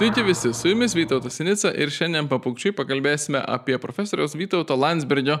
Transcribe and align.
Sveiki 0.00 0.22
visi, 0.22 0.54
su 0.54 0.68
jumis 0.68 0.94
Vytautas 0.96 1.34
Sinica 1.36 1.68
ir 1.76 1.90
šiandien 1.92 2.24
papukčiai 2.24 2.72
pakalbėsime 2.72 3.42
apie 3.44 3.74
profesoriaus 3.76 4.32
Vytauto 4.32 4.72
Landsbergio, 4.80 5.34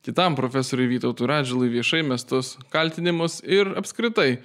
kitam 0.00 0.32
profesoriui 0.38 0.94
Vytautui 0.94 1.26
Radžilui 1.28 1.68
viešai 1.74 2.00
mestus 2.08 2.54
kaltinimus 2.72 3.42
ir 3.44 3.68
apskritai 3.76 4.38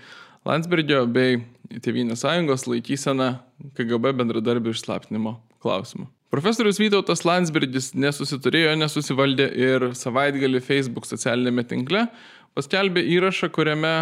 Landsbergio 0.44 1.05
bei 1.08 1.40
Tėvynės 1.72 2.26
sąjungos 2.26 2.68
laikysena 2.68 3.29
KGB 3.79 4.12
bendradarbių 4.19 4.73
išslaptinimo 4.76 5.37
klausimu. 5.64 6.09
Profesorius 6.36 6.83
Vytautas 6.83 7.23
Landsbergis 7.23 7.94
nesusiturėjo, 7.95 8.76
nesusivaldė 8.83 9.47
ir 9.47 9.87
savaitgalį 9.95 10.59
Facebook 10.68 11.08
socialinėme 11.08 11.64
tinkle 11.72 12.09
paskelbė 12.51 13.08
įrašą, 13.15 13.47
kuriame 13.55 13.95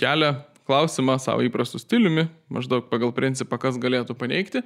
kelia 0.00 0.32
klausimą 0.68 1.18
savo 1.20 1.44
įprastų 1.44 1.80
stiliumi, 1.82 2.28
maždaug 2.52 2.88
pagal 2.90 3.12
principą, 3.16 3.58
kas 3.60 3.78
galėtų 3.80 4.16
paneigti, 4.18 4.64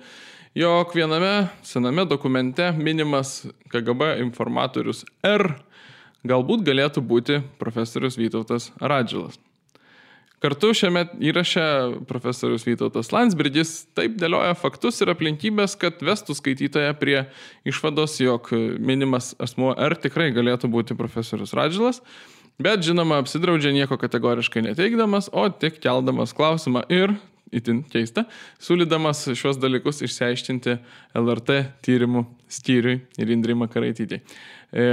jog 0.59 0.95
viename 0.95 1.49
sename 1.67 2.07
dokumente 2.09 2.71
minimas 2.77 3.43
KGB 3.73 4.17
informatorius 4.23 5.05
R 5.27 5.59
galbūt 6.27 6.65
galėtų 6.67 7.03
būti 7.05 7.43
profesorius 7.61 8.19
Vytautas 8.19 8.73
Radžilas. 8.81 9.39
Kartu 10.39 10.71
šiame 10.71 11.03
įraše 11.19 11.63
profesorius 12.07 12.63
Vytautas 12.63 13.11
Landsbridis 13.11 13.89
taip 13.99 14.15
dėlioja 14.21 14.55
faktus 14.55 15.01
ir 15.03 15.11
aplinkybės, 15.11 15.75
kad 15.81 15.99
vestų 15.99 16.37
skaitytoją 16.39 16.93
prie 17.01 17.25
išvados, 17.67 18.21
jog 18.23 18.53
minimas 18.79 19.33
asmuo 19.43 19.73
R 19.75 19.97
tikrai 19.99 20.31
galėtų 20.37 20.71
būti 20.71 20.95
profesorius 20.99 21.57
Radžilas, 21.59 21.99
Bet 22.59 22.83
žinoma, 22.83 23.21
apsidraudžia 23.23 23.71
nieko 23.71 23.95
kategoriškai 24.01 24.65
neteikdamas, 24.67 25.29
o 25.31 25.45
tik 25.47 25.77
keldamas 25.79 26.33
klausimą 26.35 26.81
ir, 26.91 27.13
itin 27.55 27.85
keista, 27.87 28.25
siūlydamas 28.59 29.21
šios 29.39 29.61
dalykus 29.63 30.03
išsiaiškinti 30.03 30.75
LRT 31.21 31.59
tyrimų 31.87 32.25
skyriui 32.51 32.97
ir 33.23 33.31
Indrai 33.31 33.55
Makaraitytė. 33.61 34.19
E, 34.75 34.89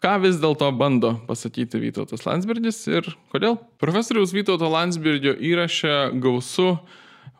ką 0.00 0.14
vis 0.22 0.38
dėlto 0.40 0.70
bando 0.80 1.10
pasakyti 1.28 1.82
Vytautas 1.82 2.24
Landsbergis 2.24 2.78
ir 2.88 3.10
kodėl? 3.34 3.58
Profesoriaus 3.82 4.32
Vytauto 4.32 4.70
Landsbergio 4.72 5.34
įrašė 5.36 6.14
gausu 6.24 6.78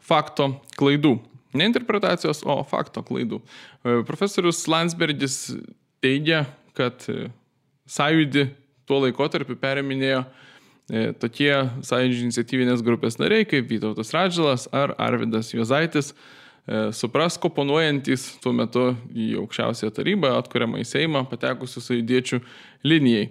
fakto 0.05 0.51
klaidų. 0.77 1.15
Ne 1.57 1.71
interpretacijos, 1.71 2.43
o 2.45 2.59
fakto 2.69 3.01
klaidų. 3.07 3.41
E, 3.41 3.97
profesorius 4.05 4.61
Landsbergis 4.69 5.39
teigia, 6.05 6.43
kad 6.77 7.09
e, 7.09 7.31
sąjūdį 7.89 8.45
tuo 8.89 9.01
laikotarpiu 9.05 9.57
periminėjo 9.61 10.23
e, 10.25 11.11
tokie 11.21 11.53
sąjungų 11.85 12.29
iniciatyvinės 12.29 12.85
grupės 12.85 13.19
nariai 13.21 13.47
kaip 13.49 13.69
Vytautas 13.71 14.15
Radžilas 14.15 14.69
ar 14.75 14.95
Arvidas 15.01 15.53
Jozaitis, 15.55 16.13
e, 16.13 16.87
supras 16.97 17.39
koponuojantis 17.41 18.35
tuo 18.45 18.55
metu 18.57 18.91
į 19.11 19.35
aukščiausią 19.43 19.93
tarybą, 19.97 20.35
atkuriamą 20.41 20.83
į 20.83 20.89
Seimą, 20.89 21.25
patekusių 21.31 21.85
sąjudiečių 21.89 22.41
linijai. 22.87 23.29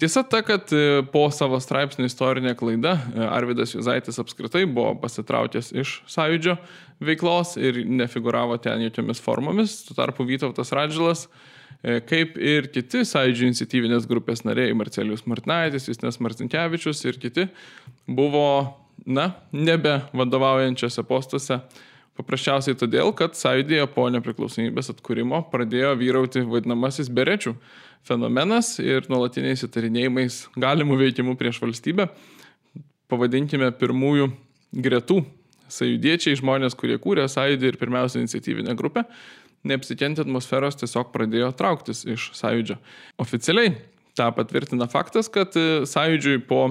Tiesa 0.00 0.24
ta, 0.26 0.40
kad 0.42 0.72
e, 0.74 1.04
po 1.12 1.28
savo 1.30 1.60
straipsnio 1.62 2.08
istorinė 2.08 2.56
klaida 2.58 2.96
Arvidas 3.30 3.76
Juzaitis 3.76 4.18
apskritai 4.18 4.64
buvo 4.66 4.96
pasitraukęs 5.04 5.70
iš 5.84 6.00
sąjūdžio 6.10 6.56
veiklos 7.04 7.54
ir 7.60 7.84
nefiguravo 7.86 8.56
ten 8.62 8.82
jokiomis 8.88 9.22
formomis. 9.22 9.82
Tuo 9.86 9.94
tarpu 9.98 10.26
Vytautas 10.26 10.72
Radžilas 10.74 11.28
kaip 12.08 12.38
ir 12.40 12.70
kiti 12.72 13.02
sąjūdžio 13.04 13.50
iniciatyvinės 13.50 14.06
grupės 14.08 14.44
nariai, 14.46 14.72
Marcelius 14.76 15.26
Martinaitis, 15.28 15.88
Justinas 15.90 16.20
Marcinkievičius 16.24 17.02
ir 17.04 17.18
kiti, 17.20 17.48
buvo, 18.08 18.46
na, 19.04 19.34
nebe 19.52 19.98
vadovaujančiose 20.16 21.04
postuose. 21.08 21.60
Paprasčiausiai 22.14 22.78
todėl, 22.78 23.10
kad 23.18 23.34
sąjūdėje 23.34 23.88
po 23.90 24.06
nepriklausomybės 24.14 24.92
atkūrimo 24.92 25.42
pradėjo 25.50 25.96
vyrauti 25.98 26.44
vadinamasis 26.46 27.10
berečių 27.10 27.56
fenomenas 28.06 28.76
ir 28.78 29.08
nuolatiniais 29.10 29.66
įtarinėjimais 29.66 30.36
galimų 30.60 31.00
veikimų 31.00 31.34
prieš 31.40 31.58
valstybę. 31.64 32.06
Pavadinkime 33.10 33.72
pirmųjų 33.80 34.30
gretų 34.84 35.24
sąjūdiečiai, 35.74 36.38
žmonės, 36.38 36.76
kurie 36.78 37.00
kūrė 37.02 37.26
sąjūdį 37.30 37.72
ir 37.72 37.78
pirmiausia 37.80 38.20
iniciatyvinę 38.22 38.76
grupę, 38.78 39.04
neapsikentę 39.64 40.24
atmosferos 40.24 40.78
tiesiog 40.80 41.10
pradėjo 41.14 41.50
trauktis 41.56 42.04
iš 42.08 42.30
sąjūdžio. 42.36 42.76
Oficialiai 43.22 43.74
tą 44.16 44.30
patvirtina 44.36 44.88
faktas, 44.90 45.30
kad 45.32 45.56
e, 45.58 45.84
sąjūdžiui 45.88 46.42
po 46.48 46.68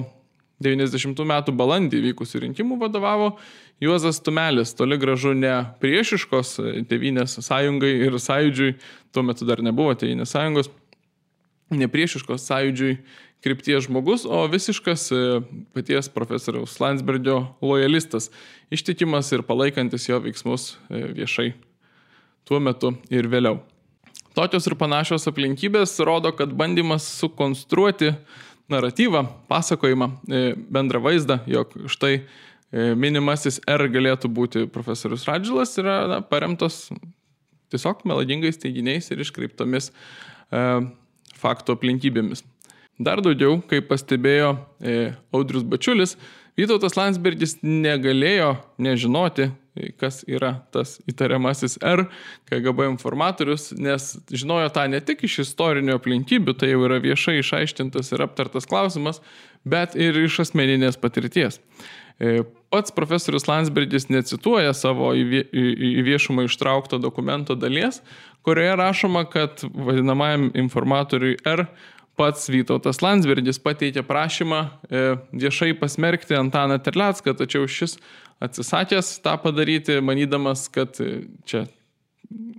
90 0.64 1.18
metų 1.28 1.54
balandį 1.58 2.00
vykusių 2.10 2.44
rinkimų 2.46 2.78
vadovavo 2.80 3.34
Juozas 3.82 4.20
Tumelis, 4.22 4.72
toli 4.78 4.96
gražu 5.02 5.34
ne 5.36 5.52
priešiškos 5.82 6.54
e, 6.62 6.72
Tevinės 6.88 7.36
sąjungai 7.44 7.92
ir 8.06 8.16
sąjūdžiui, 8.22 8.78
tuo 9.12 9.26
metu 9.26 9.48
dar 9.48 9.62
nebuvo 9.66 9.96
Tevinės 9.98 10.32
sąjungos, 10.36 10.70
ne 11.74 11.90
priešiškos 11.90 12.48
sąjūdžiui 12.48 12.96
krypties 13.44 13.84
žmogus, 13.90 14.24
o 14.24 14.46
visiškas 14.48 15.10
e, 15.12 15.20
paties 15.76 16.08
profesoriaus 16.14 16.78
Landsbergio 16.80 17.42
lojalistas, 17.60 18.30
ištikimas 18.72 19.34
ir 19.34 19.44
palaikantis 19.44 20.08
jo 20.08 20.22
veiksmus 20.24 20.72
viešai 20.88 21.52
tuo 22.48 22.60
metu 22.60 22.94
ir 23.12 23.28
vėliau. 23.30 23.60
Tokios 24.34 24.66
ir 24.66 24.74
panašios 24.78 25.28
aplinkybės 25.30 25.94
rodo, 26.06 26.32
kad 26.34 26.52
bandymas 26.58 27.06
sukonstruoti 27.20 28.10
naratyvą, 28.72 29.22
pasakojimą, 29.50 30.08
e, 30.26 30.42
bendrą 30.74 31.02
vaizdą, 31.04 31.38
jog 31.46 31.74
štai 31.92 32.14
e, 32.18 32.24
minimasis 32.98 33.60
R 33.70 33.86
galėtų 33.92 34.30
būti 34.34 34.64
profesorius 34.72 35.26
Radžilas, 35.28 35.76
yra 35.78 35.98
na, 36.10 36.20
paremtos 36.24 36.88
tiesiog 37.70 38.02
melagingais 38.08 38.58
teiginiais 38.60 39.10
ir 39.12 39.22
iškreiptomis 39.22 39.90
e, 39.90 40.64
faktų 41.38 41.78
aplinkybėmis. 41.78 42.42
Dar 42.98 43.22
daugiau, 43.22 43.58
kaip 43.70 43.88
pastebėjo 43.90 44.54
e, 44.78 45.12
Audrius 45.34 45.66
Bačiulis, 45.66 46.16
Vytautas 46.54 46.94
Landsbergis 46.94 47.56
negalėjo 47.66 48.52
nežinoti, 48.78 49.48
kas 49.98 50.22
yra 50.30 50.54
tas 50.74 50.98
įtariamasis 51.10 51.78
R, 51.82 52.06
KGB 52.50 52.86
informatorius, 52.92 53.72
nes 53.76 54.12
žinojo 54.30 54.70
tą 54.74 54.86
ne 54.90 55.00
tik 55.04 55.24
iš 55.26 55.40
istorinių 55.48 55.98
aplinkybių, 55.98 56.54
tai 56.58 56.72
jau 56.72 56.84
yra 56.86 57.00
viešai 57.02 57.40
išaiškintas 57.40 58.12
ir 58.14 58.24
aptartas 58.26 58.68
klausimas, 58.70 59.20
bet 59.66 59.96
ir 59.98 60.18
iš 60.22 60.44
asmeninės 60.46 61.00
patirties. 61.00 61.60
E, 62.22 62.44
pats 62.70 62.94
profesorius 62.94 63.48
Landsbergis 63.50 64.06
necituoja 64.12 64.74
savo 64.76 65.10
į 65.18 66.04
viešumą 66.06 66.46
ištraukto 66.46 67.00
dokumento 67.02 67.56
dalies, 67.58 68.00
kurioje 68.46 68.76
rašoma, 68.78 69.24
kad 69.30 69.64
vadinamajam 69.74 70.50
informatoriui 70.54 71.40
R 71.48 71.66
pats 72.18 72.48
Vytautas 72.50 73.00
Landsbergis 73.02 73.58
pateikė 73.62 74.04
prašymą 74.06 74.60
e, 74.64 75.04
viešai 75.34 75.72
pasmerkti 75.78 76.36
Antaną 76.38 76.78
Terlecką, 76.82 77.34
tačiau 77.38 77.68
šis 77.70 77.98
atsisakęs 78.44 79.18
tą 79.24 79.36
padaryti, 79.42 80.00
manydamas, 80.04 80.68
kad 80.72 81.00
e, 81.02 81.24
čia 81.48 81.64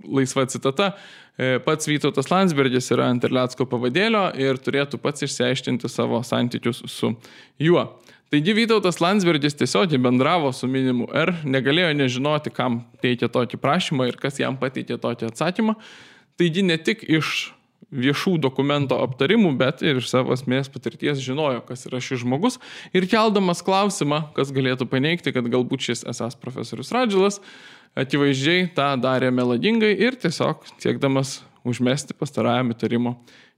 laisva 0.06 0.46
citata, 0.50 0.92
e, 1.38 1.56
pats 1.64 1.88
Vytautas 1.88 2.30
Landsbergis 2.32 2.90
yra 2.94 3.08
ant 3.10 3.24
Terlecko 3.24 3.66
pavadėlio 3.70 4.28
ir 4.40 4.60
turėtų 4.62 5.00
pats 5.02 5.26
išsiaiškinti 5.26 5.90
savo 5.90 6.20
santykius 6.26 6.84
su 6.90 7.14
juo. 7.62 7.88
Taigi 8.32 8.56
Vytautas 8.58 8.98
Landsbergis 9.00 9.54
tiesiogiai 9.54 10.02
bendravo 10.02 10.50
su 10.52 10.66
minimu 10.68 11.06
R, 11.14 11.30
negalėjo 11.46 11.92
nežinoti, 11.94 12.50
kam 12.50 12.80
teikia 13.02 13.30
tokį 13.32 13.60
prašymą 13.62 14.08
ir 14.10 14.18
kas 14.20 14.40
jam 14.42 14.58
pateikė 14.58 14.98
tokį 14.98 15.30
atsakymą. 15.30 15.76
Taigi 16.36 16.64
ne 16.66 16.76
tik 16.76 17.04
iš 17.06 17.52
viešų 17.94 18.36
dokumento 18.42 18.98
aptarimų, 19.04 19.52
bet 19.60 19.82
ir 19.86 20.00
iš 20.00 20.10
savo 20.10 20.34
asmės 20.34 20.68
patirties 20.72 21.20
žinojo, 21.22 21.62
kas 21.68 21.86
yra 21.86 22.00
šis 22.02 22.24
žmogus 22.24 22.58
ir 22.96 23.06
keldamas 23.10 23.62
klausimą, 23.66 24.24
kas 24.36 24.50
galėtų 24.54 24.88
paneigti, 24.90 25.32
kad 25.34 25.46
galbūt 25.52 25.90
šis 25.90 26.04
esas 26.10 26.38
profesorius 26.40 26.90
Radžilas 26.94 27.40
akivaizdžiai 27.96 28.70
tą 28.76 28.90
darė 29.00 29.30
melodingai 29.32 29.94
ir 29.94 30.18
tiesiog 30.20 30.66
siekdamas 30.82 31.40
užmesti 31.66 32.16
pastarajam 32.18 32.74
įtarimo 32.74 33.16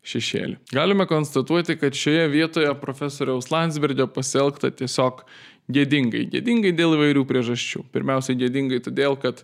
šešėlį. 0.08 0.58
Galime 0.72 1.08
konstatuoti, 1.10 1.76
kad 1.80 1.96
šioje 1.96 2.28
vietoje 2.32 2.70
profesoriaus 2.80 3.50
Landsbergio 3.52 4.06
pasielgta 4.12 4.70
tiesiog 4.72 5.24
gėdingai. 5.72 6.28
Gėdingai 6.32 6.72
dėl 6.76 6.96
įvairių 6.96 7.24
priežasčių. 7.28 7.84
Pirmiausia, 7.92 8.36
gėdingai 8.38 8.80
todėl, 8.84 9.18
kad 9.20 9.42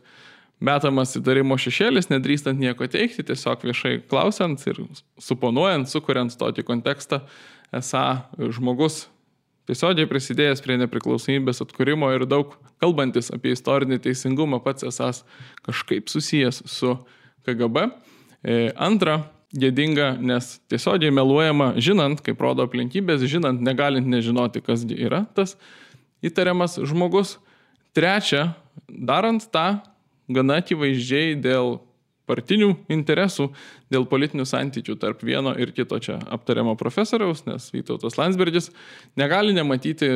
metamas 0.65 1.15
įtarimo 1.19 1.59
šešėlis, 1.61 2.11
nedrįstant 2.13 2.61
nieko 2.61 2.89
teikti, 2.91 3.27
tiesiog 3.27 3.67
viešai 3.69 3.97
klausiant 4.11 4.63
ir 4.71 4.85
suponuojant, 5.23 5.91
sukuriant 5.91 6.35
tokį 6.41 6.67
kontekstą, 6.67 7.23
esą 7.75 8.07
žmogus 8.55 9.05
tiesiogiai 9.69 10.09
prisidėjęs 10.09 10.63
prie 10.65 10.77
nepriklausomybės 10.83 11.63
atkūrimo 11.65 12.11
ir 12.15 12.27
daug 12.29 12.53
kalbantis 12.83 13.31
apie 13.35 13.55
istorinį 13.55 14.01
teisingumą 14.05 14.61
pats 14.65 14.87
esas 14.87 15.23
kažkaip 15.65 16.11
susijęs 16.13 16.63
su 16.69 16.97
KGB. 17.47 17.89
E, 18.45 18.59
antra, 18.77 19.23
gėdinga, 19.55 20.15
nes 20.19 20.57
tiesiogiai 20.71 21.15
meluojama, 21.15 21.73
žinant, 21.81 22.21
kaip 22.25 22.41
rodo 22.43 22.67
aplinkybės, 22.67 23.25
žinant, 23.31 23.63
negalint 23.65 24.09
nežinoti, 24.11 24.63
kas 24.65 24.85
yra 24.91 25.25
tas 25.37 25.57
įtariamas 26.25 26.81
žmogus. 26.83 27.39
Trečia, 27.95 28.57
darant 28.89 29.45
tą 29.55 29.79
gana 30.29 30.61
akivaizdžiai 30.63 31.35
dėl 31.41 31.79
partinių 32.29 32.71
interesų, 32.93 33.51
dėl 33.93 34.07
politinių 34.09 34.47
santykių 34.49 34.97
tarp 35.01 35.23
vieno 35.27 35.53
ir 35.61 35.75
kito 35.77 35.99
čia 36.01 36.17
aptariamo 36.33 36.73
profesoriaus, 36.81 37.45
nes 37.49 37.69
Vytautas 37.75 38.17
Landsbergis 38.17 38.71
negali 39.21 39.53
nematyti 39.57 40.09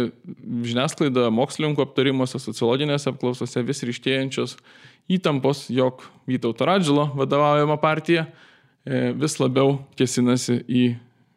žiniasklaidoje, 0.65 1.33
mokslininkų 1.37 1.85
aptarimuose, 1.85 2.41
sociologinėse 2.41 3.13
apklausose 3.13 3.65
vis 3.67 3.85
ryštėjančios 3.85 4.57
įtampos, 5.19 5.67
jog 5.73 6.07
Vytauto 6.29 6.69
Radžilo 6.69 7.11
vadovaujama 7.19 7.77
partija 7.81 8.25
e, 8.29 9.13
vis 9.13 9.37
labiau 9.41 9.77
kesinasi 10.01 10.63
į 10.65 10.89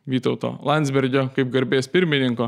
Vytauto 0.09 0.55
Landsbergio 0.65 1.27
kaip 1.35 1.51
garbės 1.53 1.85
pirmininko 1.91 2.47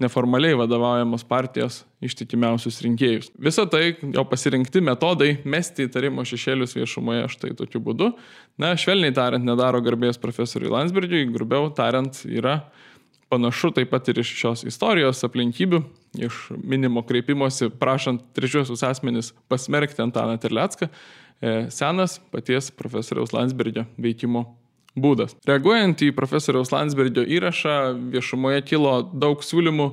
neformaliai 0.00 0.56
vadovaujamos 0.56 1.22
partijos 1.28 1.82
ištikimiausius 2.04 2.80
rinkėjus. 2.82 3.28
Visą 3.38 3.66
tai 3.70 3.82
jo 4.00 4.24
pasirinkti 4.26 4.80
metodai 4.84 5.34
mesti 5.44 5.84
įtarimo 5.84 6.24
šešėlius 6.26 6.72
viešumoje 6.78 7.28
štai 7.34 7.52
tokiu 7.58 7.82
būdu, 7.84 8.08
na, 8.58 8.72
švelniai 8.80 9.14
tariant, 9.14 9.44
nedaro 9.44 9.82
garbės 9.84 10.18
profesoriui 10.22 10.72
Landsbergiui, 10.72 11.28
grubiau 11.34 11.68
tariant, 11.76 12.24
yra 12.24 12.62
panašu 13.28 13.74
taip 13.76 13.92
pat 13.92 14.08
ir 14.08 14.22
iš 14.24 14.32
šios 14.40 14.64
istorijos 14.68 15.22
aplinkybių, 15.28 15.82
iš 16.24 16.40
minimo 16.56 17.04
kreipimosi 17.06 17.70
prašant 17.80 18.24
trečiosius 18.36 18.84
asmenis 18.86 19.32
pasmerkti 19.52 20.02
Antaną 20.04 20.40
Terlecką, 20.40 20.88
e, 20.88 21.56
senas 21.74 22.18
paties 22.32 22.72
profesoriaus 22.74 23.36
Landsbergio 23.36 23.84
veikimo 24.00 24.46
būdas. 24.94 25.34
Reaguojant 25.48 26.02
į 26.06 26.12
profesoriaus 26.16 26.72
Landsbergio 26.74 27.24
įrašą, 27.26 27.78
viešumoje 28.14 28.62
kilo 28.68 29.00
daug 29.12 29.42
siūlymų 29.42 29.88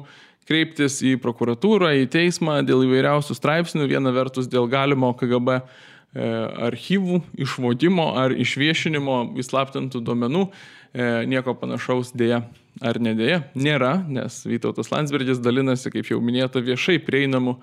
kreiptis 0.50 1.00
į 1.06 1.15
prokuratūrą, 1.21 1.94
į 2.01 2.09
teismą 2.12 2.59
dėl 2.65 2.86
įvairiausių 2.88 3.38
straipsnių, 3.38 3.88
viena 3.89 4.13
vertus 4.13 4.50
dėl 4.51 4.68
galimo 4.71 5.13
KGB 5.18 5.57
e, 5.57 5.62
archyvų 6.69 7.21
išvodimo 7.45 8.12
ar 8.19 8.36
išviešinimo 8.36 9.19
įslaptintų 9.42 10.01
duomenų, 10.06 10.48
e, 10.94 11.12
nieko 11.30 11.56
panašaus 11.57 12.13
dėja 12.18 12.44
ar 12.81 13.00
nedėja 13.03 13.44
nėra, 13.53 14.00
nes 14.07 14.42
Vytautas 14.48 14.92
Landsbergis 14.94 15.42
dalinasi, 15.44 15.92
kaip 15.94 16.09
jau 16.09 16.21
minėta, 16.24 16.63
viešai 16.63 17.00
prieinamu 17.03 17.59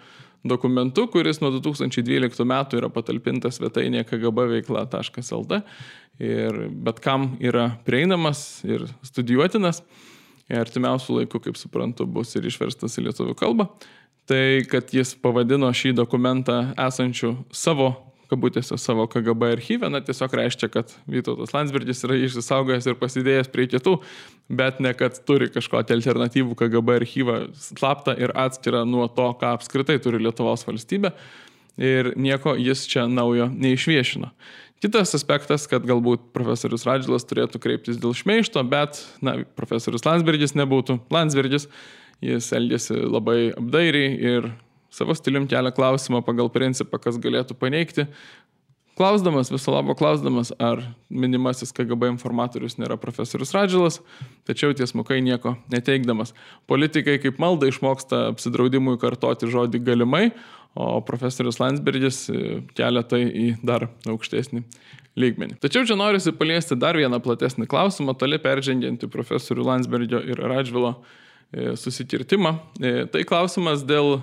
dokumentu, 0.47 1.07
kuris 1.11 1.41
nuo 1.43 1.51
2012 1.57 2.47
metų 2.49 2.81
yra 2.81 2.91
patalpintas 2.93 3.59
svetainėje 3.59 4.07
kgbveikla.lt 4.13 5.63
ir 6.19 6.61
bet 6.87 7.01
kam 7.03 7.33
yra 7.43 7.71
prieinamas 7.87 8.65
ir 8.67 8.87
studijuotinas. 9.07 9.83
Artimiausių 10.49 11.21
laikų, 11.21 11.43
kaip 11.45 11.59
suprantu, 11.61 12.07
bus 12.09 12.33
ir 12.39 12.47
išverstas 12.49 12.97
į 12.97 13.11
lietuvių 13.11 13.35
kalbą. 13.37 13.69
Tai, 14.29 14.65
kad 14.69 14.93
jis 14.93 15.15
pavadino 15.21 15.69
šį 15.73 15.93
dokumentą 15.99 16.71
esančiu 16.81 17.35
savo 17.53 17.91
kabutėse 18.29 18.77
savo 18.81 19.07
KGB 19.11 19.53
archyvę, 19.57 19.89
na 19.93 20.01
tiesiog 20.05 20.35
reiškia, 20.41 20.69
kad 20.73 20.93
Vytautas 21.09 21.55
Landsbergis 21.57 22.05
yra 22.07 22.19
išsisaugojęs 22.21 22.89
ir 22.91 22.99
pasidėjęs 23.01 23.51
prie 23.53 23.69
kitų, 23.73 23.97
bet 24.61 24.83
ne 24.85 24.93
kad 24.97 25.17
turi 25.29 25.49
kažkokį 25.53 25.97
alternatyvų 25.97 26.57
KGB 26.61 26.99
archyvą 27.01 27.39
slaptą 27.57 28.17
ir 28.21 28.35
atskirą 28.37 28.85
nuo 28.89 29.09
to, 29.09 29.31
ką 29.41 29.55
apskritai 29.57 29.99
turi 30.05 30.21
Lietuvos 30.23 30.67
valstybė. 30.69 31.15
Ir 31.79 32.13
nieko 32.19 32.57
jis 32.59 32.89
čia 32.91 33.07
naujo 33.07 33.47
neišviešino. 33.55 34.33
Kitas 34.83 35.15
aspektas, 35.15 35.65
kad 35.71 35.87
galbūt 35.87 36.29
profesorius 36.35 36.85
Radžilas 36.87 37.27
turėtų 37.27 37.59
kreiptis 37.63 37.97
dėl 37.99 38.15
šmeišto, 38.15 38.63
bet, 38.67 39.01
na, 39.23 39.41
profesorius 39.59 40.05
Landsbergis 40.07 40.55
nebūtų. 40.59 41.01
Landsbergis, 41.15 41.67
jis 42.23 42.51
elgėsi 42.55 42.99
labai 42.99 43.53
apdairiai 43.59 44.13
ir 44.35 44.51
savo 44.99 45.17
stilium 45.17 45.49
kelia 45.51 45.73
klausimą 45.75 46.25
pagal 46.27 46.51
principą, 46.53 47.01
kas 47.03 47.21
galėtų 47.23 47.57
paneigti. 47.59 48.09
Klausdamas, 48.99 49.53
viso 49.55 49.71
labo 49.71 49.95
klausdamas, 49.95 50.51
ar 50.59 50.81
minimasis 51.07 51.71
KGB 51.71 52.09
informatorius 52.11 52.81
nėra 52.81 52.97
profesorius 52.99 53.53
Radžilas, 53.55 54.01
tačiau 54.49 54.75
tiesmukai 54.75 55.21
nieko 55.23 55.53
neteikdamas. 55.71 56.33
Politikai 56.67 57.21
kaip 57.23 57.39
malda 57.39 57.69
išmoksta 57.71 58.25
apsidraudimui 58.33 58.97
kartoti 58.99 59.47
žodį 59.53 59.85
galimai, 59.87 60.25
o 60.75 60.99
profesorius 61.07 61.61
Landsbergis 61.63 62.25
e, 62.31 62.59
kelia 62.75 63.05
tai 63.07 63.23
į 63.27 63.47
dar 63.63 63.87
aukštesnį 64.11 64.65
lygmenį. 65.19 65.61
Tačiau 65.63 65.87
čia 65.87 65.95
norisi 65.99 66.35
paliesti 66.35 66.75
dar 66.79 66.99
vieną 66.99 67.21
platesnį 67.23 67.69
klausimą, 67.71 68.17
toli 68.19 68.39
peržengiantį 68.43 69.11
profesorių 69.15 69.69
Landsbergio 69.71 70.25
ir 70.27 70.43
Radžvilo 70.43 70.97
e, 70.97 71.77
susikirtimą. 71.79 72.55
E, 72.83 72.95
tai 73.15 73.23
klausimas 73.31 73.87
dėl 73.87 74.19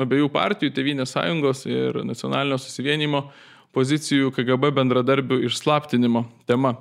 abiejų 0.00 0.30
partijų, 0.34 0.72
Tevinės 0.74 1.14
sąjungos 1.14 1.64
ir 1.70 2.00
nacionalinio 2.06 2.58
susivienimo 2.60 3.26
pozicijų 3.74 4.32
KGB 4.34 4.70
bendradarbių 4.78 5.42
išslaptinimo 5.48 6.24
tema. 6.48 6.76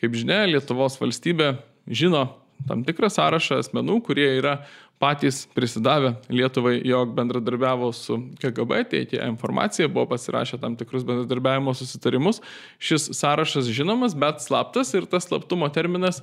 Kaip 0.00 0.14
žinia, 0.16 0.44
Lietuvos 0.48 0.98
valstybė 1.00 1.56
žino 1.88 2.28
tam 2.68 2.84
tikrą 2.86 3.10
sąrašą 3.12 3.60
asmenų, 3.62 4.00
kurie 4.06 4.26
yra 4.38 4.58
patys 4.98 5.44
prisidavę 5.54 6.14
Lietuvai, 6.32 6.80
jog 6.86 7.12
bendradarbiavo 7.14 7.90
su 7.94 8.18
KGB, 8.42 8.82
teikė 8.92 9.20
informaciją, 9.28 9.90
buvo 9.92 10.08
pasirašę 10.14 10.58
tam 10.62 10.74
tikrus 10.78 11.06
bendradarbiavimo 11.06 11.74
susitarimus. 11.78 12.42
Šis 12.82 13.12
sąrašas 13.18 13.70
žinomas, 13.70 14.16
bet 14.18 14.42
slaptas 14.42 14.94
ir 14.98 15.06
tas 15.06 15.28
slaptumo 15.28 15.70
terminas 15.74 16.22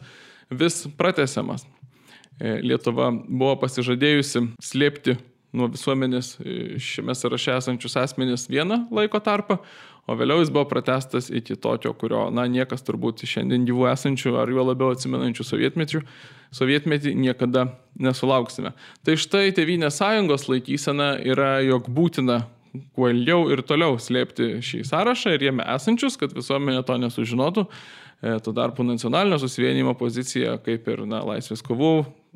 vis 0.50 0.84
pratesiamas. 0.98 1.64
E, 2.36 2.60
Lietuva 2.66 3.14
buvo 3.16 3.56
pasižadėjusi 3.62 4.44
slėpti 4.64 5.16
nuo 5.56 5.70
visuomenės 5.74 6.36
e, 6.40 6.56
šiame 6.82 7.16
sąraše 7.18 7.56
esančius 7.58 7.98
asmenys 8.02 8.48
vieną 8.52 8.86
laiko 8.96 9.22
tarpą, 9.24 9.58
o 10.06 10.16
vėliau 10.20 10.44
jis 10.44 10.52
buvo 10.54 10.68
pratestas 10.70 11.32
iki 11.34 11.58
tokio, 11.62 11.94
kurio, 11.98 12.28
na, 12.36 12.46
niekas 12.52 12.86
turbūt 12.86 13.26
šiandien 13.26 13.66
gyvų 13.68 13.88
esančių 13.94 14.36
ar 14.42 14.52
juo 14.54 14.68
labiau 14.68 14.94
atsimenančių 14.94 15.48
sovietmečių, 15.48 16.04
sovietmetį 16.56 17.16
niekada 17.20 17.70
nesulauksime. 18.00 18.76
Tai 19.06 19.18
štai 19.20 19.50
Tevinės 19.56 20.00
sąjungos 20.02 20.50
laikysena 20.52 21.16
yra, 21.26 21.58
jog 21.66 21.90
būtina 21.92 22.44
kuo 22.96 23.10
ilgiau 23.12 23.48
ir 23.54 23.64
toliau 23.68 24.00
slėpti 24.02 24.60
šį 24.66 24.84
sąrašą 24.90 25.36
ir 25.36 25.48
jame 25.50 25.66
esančius, 25.76 26.18
kad 26.22 26.36
visuomenė 26.36 26.84
to 26.88 26.98
nesužinotų. 27.02 27.66
E, 28.26 28.38
tuo 28.44 28.54
tarpu 28.56 28.86
nacionalinio 28.88 29.40
susivienimo 29.42 29.94
pozicija, 30.00 30.58
kaip 30.66 30.88
ir 30.92 31.04
na, 31.10 31.20
laisvės 31.28 31.64
kovų 31.66 31.96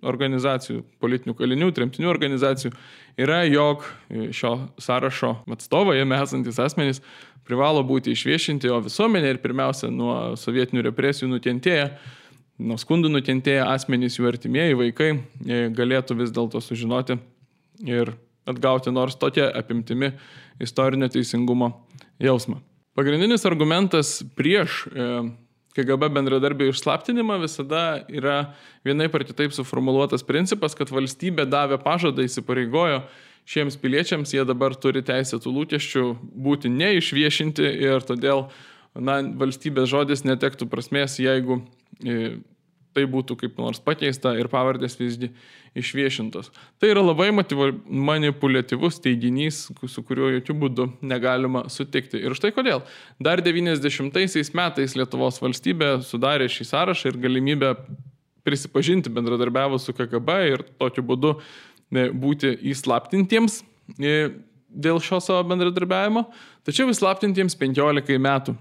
organizacijų, 0.10 0.84
politinių 1.04 1.36
kalinių, 1.36 1.72
tremtinių 1.76 2.10
organizacijų, 2.12 2.72
yra, 3.20 3.42
jog 3.48 3.84
šio 4.36 4.54
sąrašo 4.80 5.34
atstovai, 5.52 5.98
jame 6.00 6.20
esantis 6.24 6.60
asmenys, 6.64 7.02
privalo 7.48 7.82
būti 7.88 8.14
išviešinti, 8.14 8.70
o 8.72 8.80
visuomenė 8.86 9.34
ir 9.34 9.42
pirmiausia 9.44 9.90
nuo 9.92 10.38
sovietinių 10.40 10.86
represijų 10.90 11.32
nukentėję, 11.34 11.90
nuo 12.70 12.78
skundų 12.80 13.12
nukentėję 13.16 13.64
asmenys, 13.66 14.20
jų 14.20 14.30
artimieji 14.30 14.78
vaikai 14.80 15.12
e, 15.16 15.62
galėtų 15.76 16.20
vis 16.22 16.34
dėlto 16.36 16.62
sužinoti 16.64 17.18
ir 17.88 18.14
atgauti 18.50 18.94
nors 18.94 19.18
tokia 19.20 19.50
apimtimi 19.56 20.14
istorinio 20.62 21.10
teisingumo 21.12 21.72
jausmą. 22.20 22.60
Pagrindinis 22.98 23.46
argumentas 23.48 24.18
prieš 24.36 24.82
e, 24.90 25.10
KGB 25.78 26.10
bendradarbių 26.18 26.72
išslaptinimą 26.74 27.38
visada 27.44 28.02
yra 28.10 28.40
vienaip 28.88 29.14
ar 29.16 29.24
kitaip 29.28 29.54
suformuoluotas 29.56 30.26
principas, 30.28 30.76
kad 30.76 30.92
valstybė 30.92 31.46
davė 31.48 31.78
pažadą, 31.84 32.26
įsipareigojo 32.26 33.04
šiems 33.50 33.78
piliečiams, 33.82 34.34
jie 34.34 34.44
dabar 34.46 34.76
turi 34.78 35.04
teisėtų 35.06 35.54
lūkesčių 35.54 36.04
būti 36.46 36.72
neišviešinti 36.74 37.70
ir 37.86 38.06
todėl 38.06 38.48
na, 38.94 39.22
valstybės 39.22 39.90
žodis 39.94 40.26
netektų 40.28 40.68
prasmės, 40.70 41.20
jeigu 41.22 41.62
e, 42.04 42.40
tai 42.96 43.06
būtų 43.10 43.38
kaip 43.40 43.58
nors 43.62 43.80
pakeista 43.84 44.34
ir 44.38 44.50
pavardės 44.52 44.98
visgi 45.00 45.30
išviešintos. 45.78 46.50
Tai 46.82 46.92
yra 46.92 47.04
labai 47.06 47.30
manipuliatyvus 47.32 49.00
teiginys, 49.04 49.68
su 49.70 50.04
kuriuo 50.06 50.32
jokių 50.38 50.56
būdų 50.64 50.88
negalima 51.06 51.66
sutikti. 51.70 52.22
Ir 52.22 52.36
štai 52.38 52.52
kodėl. 52.56 52.84
Dar 53.22 53.44
90-aisiais 53.46 54.54
metais 54.58 54.98
Lietuvos 54.98 55.42
valstybė 55.44 56.00
sudarė 56.06 56.50
šį 56.50 56.70
sąrašą 56.72 57.14
ir 57.14 57.22
galimybę 57.26 57.74
prisipažinti 58.48 59.12
bendradarbiavus 59.14 59.86
su 59.86 59.94
KGB 59.94 60.38
ir 60.50 60.64
tokiu 60.82 61.06
būdu 61.06 61.36
e, 61.38 62.10
būti 62.10 62.56
įslaptintiems 62.72 63.62
e, 64.00 64.32
dėl 64.70 65.02
šio 65.04 65.20
savo 65.24 65.44
bendradarbiavimo, 65.50 66.26
tačiau 66.66 66.90
įslaptintiems 66.94 67.58
15 67.60 68.18
metų. 68.22 68.56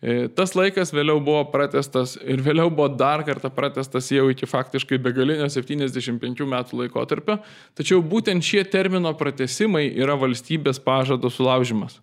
E, 0.00 0.30
tas 0.32 0.54
laikas 0.56 0.94
vėliau 0.96 1.20
buvo 1.20 1.42
pratestas 1.52 2.14
ir 2.24 2.40
vėliau 2.40 2.70
buvo 2.72 2.88
dar 2.88 3.20
kartą 3.26 3.50
pratestas 3.52 4.06
jau 4.08 4.30
iki 4.32 4.48
faktiškai 4.48 4.96
begalinio 5.04 5.48
75 5.52 6.46
metų 6.48 6.78
laikotarpio, 6.78 7.36
tačiau 7.76 8.00
būtent 8.00 8.44
šie 8.44 8.64
termino 8.64 9.12
pratesimai 9.12 9.90
yra 9.92 10.16
valstybės 10.16 10.80
pažado 10.80 11.28
sulaužimas. 11.28 11.98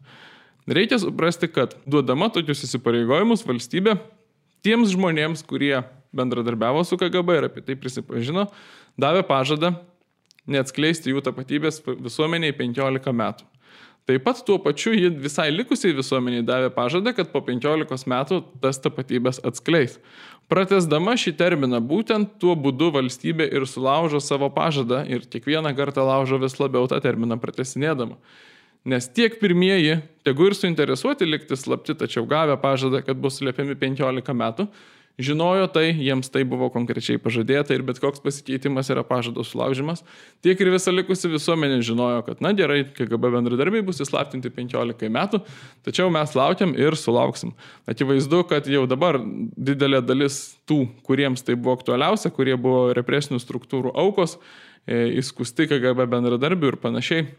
Reikia 0.70 1.00
suprasti, 1.02 1.50
kad 1.50 1.74
duodama 1.90 2.30
tokius 2.30 2.62
įsipareigojimus 2.68 3.46
valstybė 3.48 3.98
tiems 4.62 4.94
žmonėms, 4.94 5.42
kurie 5.48 5.80
bendradarbiavo 6.14 6.84
su 6.86 7.00
KGB 7.02 7.40
ir 7.40 7.50
apie 7.50 7.66
tai 7.66 7.80
prisipažino, 7.80 8.46
davė 9.00 9.26
pažadą 9.26 9.74
neatskleisti 10.46 11.16
jų 11.16 11.26
tapatybės 11.26 11.82
visuomeniai 11.82 12.54
15 12.54 13.14
metų. 13.26 13.48
Taip 14.08 14.24
pat 14.24 14.40
tuo 14.48 14.56
pačiu 14.64 14.94
ji 14.96 15.10
visai 15.20 15.50
likusiai 15.52 15.92
visuomeniai 15.98 16.46
davė 16.48 16.70
pažadą, 16.72 17.12
kad 17.16 17.28
po 17.34 17.42
15 17.44 18.08
metų 18.08 18.40
tas 18.64 18.80
tapatybės 18.80 19.42
atskleis. 19.44 19.98
Pratesdama 20.48 21.18
šį 21.20 21.34
terminą, 21.36 21.82
būtent 21.84 22.38
tuo 22.40 22.56
būdu 22.56 22.88
valstybė 22.96 23.50
ir 23.52 23.66
sulaužo 23.68 24.22
savo 24.24 24.48
pažadą 24.56 25.02
ir 25.12 25.26
kiekvieną 25.28 25.74
kartą 25.76 26.06
laužo 26.08 26.40
vis 26.40 26.56
labiau 26.56 26.88
tą 26.88 27.02
terminą 27.04 27.36
pratesinėdama. 27.42 28.16
Nes 28.88 29.10
tiek 29.12 29.36
pirmieji, 29.42 29.98
tegu 30.24 30.48
ir 30.48 30.56
suinteresuoti 30.56 31.28
likti 31.28 31.60
slapti, 31.60 31.92
tačiau 32.00 32.24
gavę 32.24 32.56
pažadą, 32.64 33.02
kad 33.04 33.20
bus 33.20 33.42
slėpiami 33.42 33.76
15 33.76 34.38
metų, 34.40 34.70
žinojo 35.18 35.66
tai, 35.74 35.90
jiems 35.98 36.30
tai 36.30 36.44
buvo 36.46 36.70
konkrečiai 36.74 37.18
pažadėta 37.22 37.74
ir 37.74 37.82
bet 37.86 37.98
koks 38.02 38.22
pasikeitimas 38.22 38.92
yra 38.94 39.02
pažado 39.08 39.42
sulaužimas. 39.46 40.04
Tiek 40.46 40.60
ir 40.62 40.70
visa 40.74 40.94
likusi 40.94 41.32
visuomenė 41.32 41.80
žinojo, 41.86 42.22
kad 42.28 42.44
na 42.46 42.54
gerai, 42.58 42.84
KGB 42.86 43.32
bendradarbiai 43.34 43.86
bus 43.86 44.02
įslaptinti 44.04 44.52
15 44.54 45.10
metų, 45.14 45.42
tačiau 45.88 46.12
mes 46.14 46.38
laukiam 46.38 46.76
ir 46.78 46.98
sulauksim. 47.00 47.56
Akivaizdu, 47.90 48.44
kad 48.52 48.70
jau 48.70 48.86
dabar 48.90 49.18
didelė 49.22 50.04
dalis 50.06 50.40
tų, 50.70 50.84
kuriems 51.08 51.46
tai 51.48 51.58
buvo 51.58 51.80
aktualiausia, 51.80 52.32
kurie 52.34 52.54
buvo 52.54 52.94
represinių 52.98 53.42
struktūrų 53.42 53.98
aukos, 53.98 54.38
e, 54.86 55.18
įskusti 55.18 55.66
KGB 55.74 56.06
bendradarbių 56.14 56.76
ir 56.76 56.82
panašiai, 56.86 57.30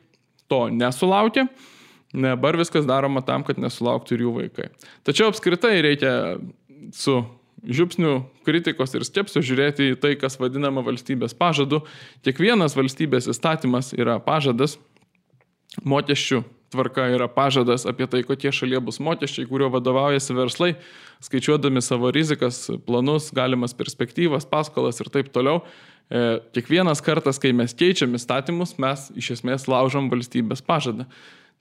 to 0.50 0.66
nesulaukė. 0.74 1.46
Dabar 2.08 2.56
viskas 2.56 2.86
daroma 2.88 3.20
tam, 3.22 3.44
kad 3.44 3.58
nesulauktų 3.60 4.16
ir 4.16 4.22
jų 4.24 4.30
vaikai. 4.38 4.70
Tačiau 5.04 5.28
apskritai 5.28 5.76
reikia 5.84 6.12
su 6.96 7.20
žiupsnių 7.64 8.12
kritikos 8.46 8.94
ir 8.94 9.06
skepsio 9.06 9.42
žiūrėti 9.44 9.92
į 9.92 9.98
tai, 10.02 10.12
kas 10.20 10.38
vadinama 10.40 10.84
valstybės 10.86 11.34
pažadu. 11.38 11.82
Kiekvienas 12.26 12.76
valstybės 12.78 13.30
įstatymas 13.32 13.92
yra 13.98 14.18
pažadas, 14.22 14.76
mokesčių 15.84 16.44
tvarka 16.72 17.08
yra 17.14 17.28
pažadas 17.32 17.86
apie 17.88 18.06
tai, 18.10 18.22
kokie 18.26 18.52
šalyje 18.52 18.80
bus 18.84 19.00
mokesčiai, 19.00 19.48
kuriuo 19.48 19.70
vadovaujasi 19.72 20.36
verslai, 20.36 20.72
skaičiuodami 21.24 21.82
savo 21.84 22.12
rizikas, 22.14 22.66
planus, 22.86 23.30
galimas 23.34 23.74
perspektyvas, 23.76 24.46
paskolas 24.48 25.00
ir 25.00 25.10
taip 25.12 25.32
toliau. 25.34 25.62
E, 26.08 26.38
kiekvienas 26.56 27.02
kartas, 27.04 27.40
kai 27.40 27.54
mes 27.56 27.74
keičiam 27.76 28.16
įstatymus, 28.16 28.76
mes 28.80 29.08
iš 29.18 29.38
esmės 29.38 29.68
laužom 29.70 30.12
valstybės 30.12 30.64
pažadą. 30.64 31.08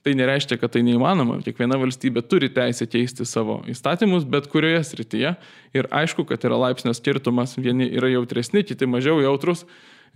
Tai 0.08 0.14
nereiškia, 0.16 0.56
kad 0.56 0.72
tai 0.72 0.80
neįmanoma. 0.86 1.34
Kiekviena 1.44 1.76
valstybė 1.76 2.22
turi 2.24 2.48
teisę 2.48 2.86
keisti 2.88 3.26
savo 3.28 3.58
įstatymus, 3.68 4.22
bet 4.24 4.46
kurioje 4.48 4.78
srityje. 4.88 5.34
Ir 5.76 5.88
aišku, 5.92 6.24
kad 6.30 6.46
yra 6.48 6.56
laipsnio 6.62 6.94
skirtumas. 6.96 7.52
Vieni 7.60 7.90
yra 7.92 8.08
jautresni, 8.08 8.62
kiti 8.64 8.88
mažiau 8.88 9.20
jautrus. 9.20 9.66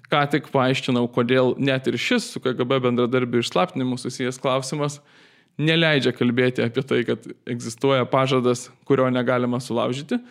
Ką 0.09 0.23
tik 0.33 0.49
paaiškinau, 0.55 1.05
kodėl 1.13 1.53
net 1.61 1.91
ir 1.93 2.01
šis 2.01 2.31
su 2.33 2.41
KGB 2.41 2.81
bendradarbiu 2.87 3.45
išslaptinimu 3.45 4.01
susijęs 4.01 4.41
klausimas 4.41 4.97
neleidžia 5.61 6.15
kalbėti 6.17 6.65
apie 6.65 6.87
tai, 6.89 7.03
kad 7.05 7.29
egzistuoja 7.53 8.09
pažadas, 8.09 8.71
kurio 8.89 9.11
negalima 9.13 9.61
sulaužyti. 9.61 10.23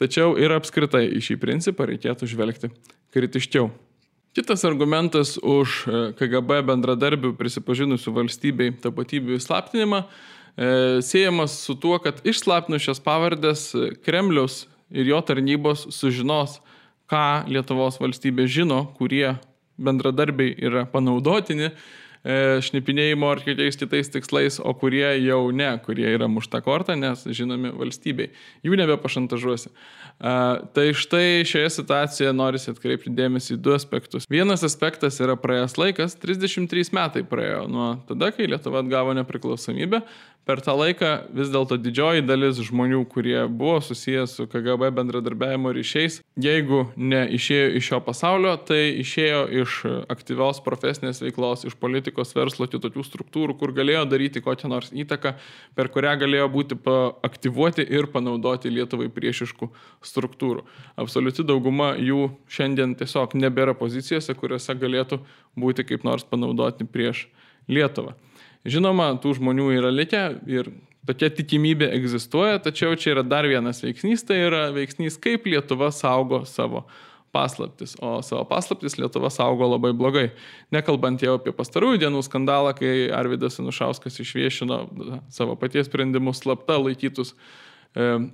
Tačiau 0.00 0.32
ir 0.40 0.56
apskritai 0.56 1.04
į 1.12 1.20
šį 1.28 1.36
principą 1.44 1.84
reikėtų 1.92 2.32
žvelgti 2.32 2.72
kritiškiau. 3.12 3.68
Kitas 4.30 4.62
argumentas 4.62 5.40
už 5.42 5.70
e, 5.90 6.00
KGB 6.14 6.60
bendradarbių 6.62 7.32
prisipažinusių 7.34 8.12
valstybei 8.14 8.68
tapatybių 8.78 9.34
įslaptinimą 9.40 10.04
e, 10.04 11.00
siejamas 11.02 11.56
su 11.64 11.74
tuo, 11.74 11.96
kad 11.98 12.20
išslaptinus 12.22 12.84
šias 12.84 13.02
pavardės 13.02 13.64
e, 13.74 13.88
Kremlius 14.06 14.68
ir 14.94 15.10
jo 15.10 15.18
tarnybos 15.26 15.88
sužinos, 15.96 16.60
ką 17.10 17.50
Lietuvos 17.50 17.98
valstybė 17.98 18.46
žino, 18.46 18.84
kurie 19.00 19.32
bendradarbiai 19.82 20.54
yra 20.62 20.84
panaudotini 20.86 21.72
šnipinėjimo 22.20 23.30
ar 23.32 23.40
kitais 23.40 23.78
kitais 23.80 24.10
tikslais, 24.12 24.58
o 24.60 24.74
kurie 24.76 25.06
jau 25.24 25.40
ne, 25.56 25.70
kurie 25.84 26.04
yra 26.12 26.28
mušta 26.28 26.60
kortą, 26.64 26.96
nes 26.98 27.24
žinomi 27.24 27.72
valstybei. 27.72 28.28
Jų 28.66 28.76
nebepašantažuosi. 28.82 29.72
Tai 30.20 30.84
štai 31.00 31.46
šioje 31.48 31.70
situacijoje 31.78 32.34
norisi 32.36 32.68
atkreipti 32.74 33.12
dėmesį 33.16 33.54
į 33.56 33.60
du 33.64 33.72
aspektus. 33.72 34.28
Vienas 34.28 34.60
aspektas 34.66 35.16
yra 35.24 35.38
praėjęs 35.40 35.78
laikas, 35.80 36.18
33 36.20 36.92
metai 36.96 37.24
praėjo 37.24 37.64
nuo 37.72 37.94
tada, 38.08 38.28
kai 38.36 38.50
Lietuva 38.50 38.82
atgavo 38.84 39.16
nepriklausomybę, 39.16 40.02
per 40.48 40.60
tą 40.64 40.74
laiką 40.78 41.10
vis 41.36 41.50
dėlto 41.52 41.76
didžioji 41.80 42.24
dalis 42.26 42.58
žmonių, 42.64 43.02
kurie 43.12 43.38
buvo 43.46 43.78
susijęs 43.84 44.36
su 44.38 44.46
KGB 44.50 44.88
bendradarbiavimo 44.96 45.72
ryšiais, 45.76 46.20
jeigu 46.40 46.86
ne 46.96 47.22
išėjo 47.36 47.66
iš 47.78 47.90
šio 47.90 48.00
pasaulio, 48.06 48.54
tai 48.66 48.80
išėjo 49.02 49.42
iš 49.62 49.76
aktyvios 50.12 50.62
profesinės 50.64 51.20
veiklos, 51.24 51.66
iš 51.68 51.76
politikos, 51.80 52.32
verslo, 52.36 52.68
kitokių 52.70 53.04
struktūrų, 53.06 53.58
kur 53.60 53.74
galėjo 53.76 54.06
daryti 54.10 54.42
kokią 54.44 54.70
nors 54.72 54.94
įtaką, 54.94 55.34
per 55.78 55.90
kurią 55.92 56.16
galėjo 56.24 56.48
būti 56.54 56.80
aktyvuoti 57.26 57.86
ir 57.86 58.08
panaudoti 58.14 58.72
Lietuvai 58.72 59.10
priešiškų 59.12 59.70
struktūrų. 60.06 60.64
Absoliuti 61.00 61.46
dauguma 61.46 61.92
jų 61.98 62.30
šiandien 62.50 62.96
tiesiog 62.98 63.36
nebėra 63.38 63.76
pozicijose, 63.78 64.34
kuriuose 64.38 64.78
galėtų 64.78 65.20
būti 65.58 65.86
kaip 65.86 66.06
nors 66.06 66.26
panaudoti 66.26 66.88
prieš 66.88 67.28
Lietuvą. 67.70 68.16
Žinoma, 68.68 69.14
tų 69.22 69.36
žmonių 69.38 69.70
yra 69.78 69.92
likę 69.92 70.24
ir 70.50 70.72
tokia 71.08 71.30
tikimybė 71.32 71.88
egzistuoja, 71.96 72.58
tačiau 72.62 72.96
čia 72.98 73.14
yra 73.14 73.24
dar 73.24 73.48
vienas 73.48 73.80
veiksnys, 73.84 74.26
tai 74.28 74.42
yra 74.48 74.66
veiksnys, 74.74 75.16
kaip 75.22 75.48
Lietuva 75.48 75.88
saugo 75.96 76.42
savo 76.48 76.84
paslaptis, 77.32 77.94
o 78.02 78.18
savo 78.26 78.44
paslaptis 78.50 78.98
Lietuva 79.00 79.30
saugo 79.32 79.70
labai 79.70 79.94
blogai. 79.96 80.26
Nekalbant 80.74 81.22
jau 81.24 81.38
apie 81.38 81.54
pastarųjų 81.56 82.02
dienų 82.04 82.20
skandalą, 82.26 82.74
kai 82.76 83.08
Arvidas 83.16 83.56
Anušauskas 83.62 84.20
išviešino 84.20 84.84
savo 85.32 85.56
paties 85.58 85.88
sprendimus 85.88 86.44
slapta 86.44 86.76
laikytus 86.82 87.32
E, 87.32 87.69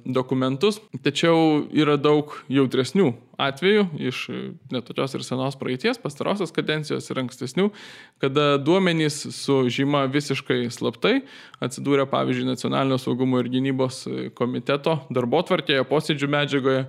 dokumentus, 0.04 0.82
tačiau 1.00 1.62
yra 1.72 1.96
daug 1.96 2.34
jautresnių 2.52 3.14
atvejų 3.40 3.86
iš 4.04 4.18
netokios 4.72 5.16
ir 5.16 5.24
senos 5.24 5.56
praeities, 5.56 5.96
pastarosios 6.00 6.52
kadencijos 6.52 7.08
ir 7.08 7.22
ankstesnių, 7.22 7.70
kada 8.20 8.58
duomenys 8.60 9.22
su 9.32 9.62
žyma 9.72 10.04
visiškai 10.12 10.66
slaptai 10.72 11.22
atsidūrė, 11.64 12.04
pavyzdžiui, 12.12 12.50
Nacionalinio 12.50 13.00
saugumo 13.00 13.40
ir 13.40 13.48
gynybos 13.52 14.04
komiteto 14.36 14.98
darbo 15.08 15.40
tvarkėje, 15.48 15.88
posėdžių 15.88 16.30
medžiagoje, 16.36 16.86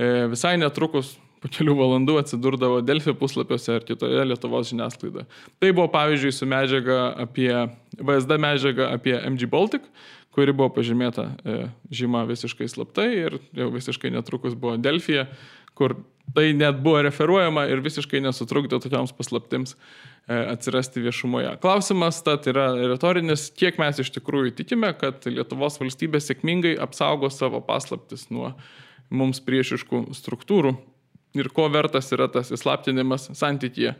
e, 0.00 0.10
visai 0.32 0.56
netrukus 0.56 1.18
po 1.42 1.52
kelių 1.52 1.76
valandų 1.76 2.16
atsidurdavo 2.22 2.80
Delfio 2.80 3.12
puslapiuose 3.18 3.76
ar 3.76 3.84
kitoje 3.86 4.24
Lietuvos 4.24 4.72
žiniasklaidoje. 4.72 5.26
Tai 5.60 5.72
buvo 5.76 5.88
pavyzdžiui 5.92 6.32
su 6.32 6.48
medžiaga 6.48 7.00
apie 7.26 7.50
VSD 8.00 8.38
medžiaga 8.40 8.92
apie 8.96 9.16
MG 9.20 9.48
Baltic, 9.52 9.84
kuri 10.36 10.52
buvo 10.52 10.68
pažymėta 10.76 11.30
e, 11.32 11.54
žyma 11.96 12.26
visiškai 12.28 12.68
slaptai 12.68 13.08
ir 13.14 13.38
jau 13.56 13.70
visiškai 13.72 14.12
netrukus 14.12 14.56
buvo 14.58 14.76
Delfija, 14.76 15.24
kur 15.76 15.96
tai 16.36 16.50
net 16.56 16.82
buvo 16.84 17.00
referuojama 17.06 17.64
ir 17.70 17.80
visiškai 17.84 18.20
nesutrukdė 18.24 18.80
tokioms 18.84 19.14
paslaptims 19.16 19.72
e, 19.76 20.36
atsirasti 20.36 21.00
viešumoje. 21.04 21.54
Klausimas 21.62 22.20
tad 22.26 22.48
yra 22.52 22.68
retorinis, 22.92 23.48
kiek 23.56 23.80
mes 23.80 24.02
iš 24.02 24.12
tikrųjų 24.18 24.52
tikime, 24.60 24.92
kad 25.00 25.24
Lietuvos 25.30 25.80
valstybė 25.80 26.20
sėkmingai 26.20 26.74
apsaugo 26.84 27.32
savo 27.32 27.62
paslaptis 27.64 28.28
nuo 28.28 28.52
mums 29.08 29.40
priešiškų 29.46 30.08
struktūrų 30.18 30.74
ir 31.36 31.48
ko 31.52 31.68
vertas 31.72 32.08
yra 32.16 32.28
tas 32.32 32.50
įslaptinimas 32.54 33.30
santykyje, 33.36 33.94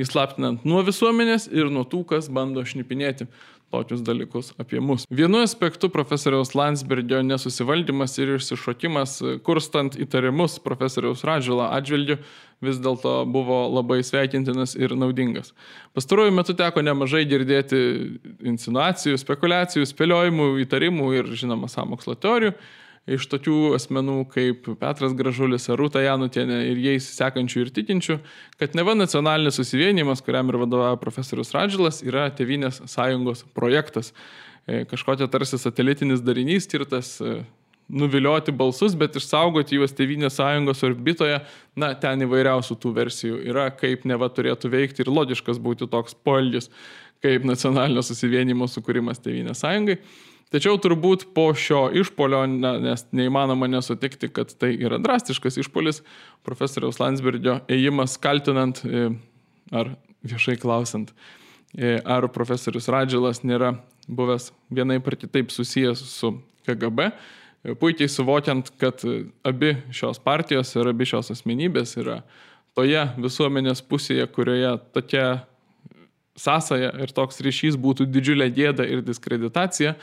įslaptinant 0.00 0.64
nuo 0.68 0.82
visuomenės 0.86 1.48
ir 1.52 1.70
nuo 1.72 1.84
tų, 1.88 2.04
kas 2.12 2.28
bando 2.32 2.64
šnipinėti 2.68 3.28
tokius 3.72 4.02
dalykus 4.04 4.52
apie 4.60 4.80
mus. 4.84 5.06
Vienu 5.10 5.40
aspektu 5.42 5.88
profesoriaus 5.92 6.52
Landsbergio 6.58 7.22
nesusivaldymas 7.26 8.18
ir 8.20 8.36
išsišokimas, 8.36 9.18
kurstant 9.46 9.96
įtarimus 10.00 10.58
profesoriaus 10.62 11.24
Radžilo 11.26 11.64
atžvilgiu, 11.70 12.18
vis 12.62 12.78
dėlto 12.82 13.22
buvo 13.32 13.64
labai 13.72 14.02
sveikintinas 14.06 14.76
ir 14.78 14.94
naudingas. 14.98 15.50
Pastaruoju 15.96 16.36
metu 16.36 16.54
teko 16.58 16.84
nemažai 16.84 17.24
girdėti 17.30 17.80
insinuacijų, 18.52 19.18
spekulacijų, 19.18 19.88
spėliojimų, 19.90 20.52
įtarimų 20.66 21.10
ir, 21.18 21.34
žinoma, 21.42 21.72
samokslo 21.72 22.14
teorijų 22.14 22.54
iš 23.10 23.26
tokių 23.30 23.72
asmenų 23.76 24.18
kaip 24.30 24.68
Petras 24.78 25.14
Gražulis 25.18 25.66
ar 25.72 25.80
Rūta 25.80 26.02
Janutienė 26.04 26.60
ir 26.70 26.82
jais 26.84 27.08
sekančių 27.16 27.64
ir 27.64 27.72
tikinčių, 27.74 28.18
kad 28.60 28.76
neva 28.78 28.94
nacionalinis 28.94 29.58
susivienimas, 29.58 30.22
kuriam 30.22 30.52
ir 30.52 30.60
vadovauja 30.62 31.00
profesorius 31.02 31.50
Radžilas, 31.56 32.02
yra 32.06 32.28
Tevinės 32.30 32.82
sąjungos 32.92 33.44
projektas. 33.56 34.12
E, 34.66 34.84
kažkokia 34.86 35.26
tarsi 35.30 35.58
satelitinis 35.58 36.22
darinys 36.22 36.68
skirtas 36.68 37.16
e, 37.18 37.40
nuvilioti 37.90 38.54
balsus, 38.54 38.94
bet 38.98 39.18
išsaugoti 39.18 39.80
juos 39.80 39.94
Tevinės 39.98 40.38
sąjungos 40.38 40.86
orbitoje, 40.86 41.40
na, 41.74 41.92
ten 41.98 42.22
įvairiausių 42.22 42.78
tų 42.78 42.96
versijų 43.02 43.40
yra, 43.50 43.66
kaip 43.74 44.06
neva 44.06 44.30
turėtų 44.30 44.70
veikti 44.72 45.02
ir 45.02 45.10
logiškas 45.10 45.58
būti 45.62 45.90
toks 45.90 46.14
poelgis, 46.14 46.70
kaip 47.22 47.42
nacionalinio 47.46 48.04
susivienimo 48.06 48.70
sukūrimas 48.70 49.18
Tevinės 49.22 49.66
sąjungai. 49.66 49.98
Tačiau 50.52 50.76
turbūt 50.76 51.30
po 51.32 51.46
šio 51.56 51.86
išpolio, 51.96 52.42
ne, 52.44 52.74
nes 52.84 53.06
neįmanoma 53.16 53.70
nesutikti, 53.72 54.28
kad 54.28 54.52
tai 54.60 54.74
yra 54.76 54.98
drastiškas 55.00 55.56
išpolis, 55.62 56.02
profesoriaus 56.44 57.00
Landsbergio 57.00 57.62
ėjimas 57.72 58.18
kaltinant 58.20 58.82
e, 58.84 59.06
ar 59.72 59.94
viešai 60.28 60.58
klausant, 60.60 61.14
e, 61.72 61.96
ar 62.04 62.28
profesorius 62.34 62.90
Radžilas 62.92 63.40
nėra 63.48 63.78
buvęs 64.12 64.50
vienai 64.68 64.98
par 65.00 65.16
kitaip 65.16 65.54
susijęs 65.54 66.02
su 66.12 66.34
KGB, 66.66 67.08
puikiai 67.80 68.10
suvokiant, 68.10 68.68
kad 68.76 69.00
abi 69.48 69.76
šios 69.94 70.20
partijos 70.20 70.74
ir 70.76 70.90
abi 70.92 71.06
šios 71.08 71.32
asmenybės 71.32 71.96
yra 72.02 72.20
toje 72.76 73.06
visuomenės 73.16 73.80
pusėje, 73.88 74.26
kurioje 74.34 74.74
tokia 74.92 75.26
sąsaja 76.38 76.92
ir 77.04 77.12
toks 77.12 77.40
ryšys 77.44 77.76
būtų 77.80 78.06
didžiulė 78.10 78.48
gėda 78.54 78.86
ir 78.88 79.02
diskreditacija, 79.04 79.94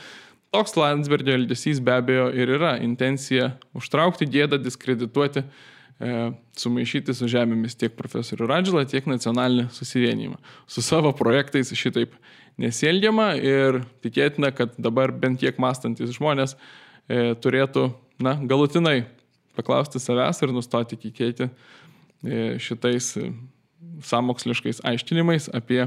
toks 0.54 0.76
Landsbergio 0.76 1.34
elgesys 1.38 1.80
be 1.82 1.94
abejo 1.94 2.28
ir 2.34 2.50
yra 2.56 2.74
intencija 2.82 3.52
užtraukti 3.76 4.26
gėdą, 4.30 4.58
diskredituoti, 4.62 5.44
e, 5.44 6.16
sumaišyti 6.58 7.14
su 7.14 7.28
žemėmis 7.30 7.78
tiek 7.78 7.94
profesorių 7.98 8.48
Radžilą, 8.50 8.84
tiek 8.90 9.06
nacionalinį 9.10 9.68
susivienimą. 9.74 10.40
Su 10.66 10.82
savo 10.82 11.12
projektais 11.16 11.70
šitaip 11.76 12.16
nesielgiama 12.60 13.32
ir 13.38 13.82
tikėtina, 14.04 14.50
kad 14.54 14.74
dabar 14.78 15.14
bent 15.14 15.40
tiek 15.40 15.58
mąstantis 15.62 16.12
žmonės 16.18 16.56
e, 16.56 17.36
turėtų 17.38 17.90
na, 18.20 18.34
galutinai 18.42 19.04
paklausti 19.56 20.02
savęs 20.02 20.42
ir 20.42 20.54
nustoti 20.56 20.98
tikėti 20.98 21.46
e, 21.46 22.58
šitais 22.60 23.14
samoksliškais 24.04 24.82
aiškinimais 24.88 25.48
apie 25.56 25.84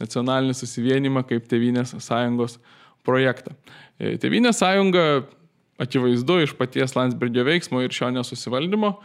nacionalinį 0.00 0.56
susivienimą 0.56 1.22
kaip 1.28 1.46
Tevinės 1.50 1.94
sąjungos 2.04 2.58
projektą. 3.06 3.54
E, 3.98 4.16
Tevinės 4.20 4.60
sąjunga, 4.60 5.06
akivaizdu 5.82 6.40
iš 6.44 6.54
paties 6.58 6.96
Landsbergio 6.96 7.44
veiksmo 7.46 7.82
ir 7.84 7.94
šio 7.94 8.10
nesusivaldymo, 8.14 8.96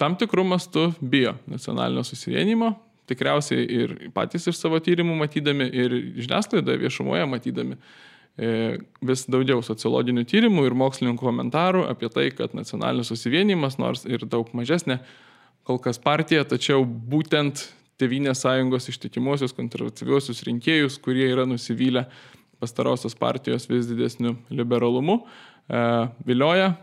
tam 0.00 0.16
tikrų 0.20 0.44
mastų 0.52 0.90
bijo 1.00 1.36
nacionalinio 1.48 2.04
susivienimo, 2.04 2.74
tikriausiai 3.08 3.64
ir 3.64 3.94
patys 4.14 4.48
iš 4.50 4.58
savo 4.58 4.80
tyrimų 4.82 5.16
matydami, 5.22 5.68
ir 5.70 5.94
žiniasklaidoje 6.18 6.82
viešumoje 6.82 7.28
matydami 7.30 7.78
e, 7.78 8.78
vis 9.08 9.24
daugiau 9.30 9.62
sociologinių 9.64 10.26
tyrimų 10.28 10.66
ir 10.66 10.76
mokslininkų 10.76 11.28
komentarų 11.28 11.86
apie 11.90 12.10
tai, 12.12 12.28
kad 12.34 12.56
nacionalinis 12.58 13.12
susivienimas, 13.12 13.78
nors 13.80 14.04
ir 14.08 14.26
daug 14.26 14.50
mažesnė 14.56 15.00
kol 15.66 15.80
kas 15.82 15.98
partija, 16.02 16.44
tačiau 16.46 16.84
būtent 16.84 17.68
Tevinės 17.96 18.42
sąjungos 18.44 18.90
ištikimuosius 18.90 19.54
konservatyviuosius 19.56 20.42
rinkėjus, 20.44 20.98
kurie 21.00 21.30
yra 21.30 21.46
nusivylę 21.48 22.02
pastarosios 22.62 23.16
partijos 23.18 23.68
vis 23.70 23.88
didesniu 23.88 24.36
liberalumu, 24.50 25.22
e, 25.68 25.82
vilioja 26.26 26.74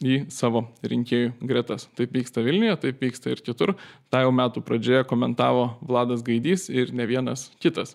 į 0.00 0.24
savo 0.32 0.64
rinkėjų 0.86 1.34
gretas. 1.44 1.86
Taip 1.98 2.14
vyksta 2.16 2.42
Vilniuje, 2.44 2.76
taip 2.80 3.02
vyksta 3.04 3.34
ir 3.34 3.42
kitur. 3.44 3.74
Ta 4.12 4.24
jau 4.24 4.32
metų 4.32 4.62
pradžioje 4.64 5.04
komentavo 5.08 5.74
Vladas 5.84 6.24
Gaidys 6.24 6.68
ir 6.72 6.94
ne 6.96 7.06
vienas 7.08 7.50
kitas 7.60 7.94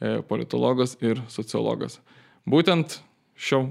e, 0.00 0.20
politologas 0.26 0.96
ir 1.02 1.22
sociologas. 1.32 2.00
Būtent 2.46 2.98
šio, 3.38 3.64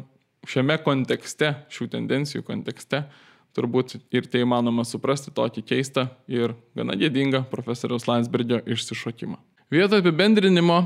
šiame 0.47 0.79
kontekste, 0.83 1.53
šių 1.71 1.89
tendencijų 1.93 2.45
kontekste, 2.47 3.05
turbūt 3.55 3.97
ir 4.11 4.27
tai 4.27 4.43
įmanoma 4.43 4.83
suprasti 4.87 5.31
tokį 5.35 5.63
keistą 5.67 6.09
ir 6.27 6.55
gana 6.75 6.95
gėdingą 6.99 7.45
profesoriaus 7.51 8.07
Landsbergio 8.09 8.59
išsišokimą. 8.67 9.39
Vietoj 9.71 10.03
apibendrinimo 10.03 10.81